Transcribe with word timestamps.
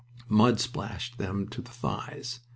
Mud 0.29 0.59
splashed 0.59 1.19
them 1.19 1.47
to 1.49 1.61
the 1.61 1.69
thighs. 1.69 2.39